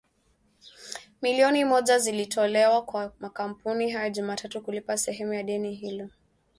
[1.21, 6.09] milioni moja zilitolewa kwa makampuni hayo Jumatatu kulipa sehemu ya deni hilo